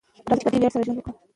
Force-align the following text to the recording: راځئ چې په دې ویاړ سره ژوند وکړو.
راځئ 0.27 0.37
چې 0.39 0.45
په 0.45 0.49
دې 0.51 0.57
ویاړ 0.59 0.71
سره 0.73 0.85
ژوند 0.85 0.97
وکړو. 0.99 1.13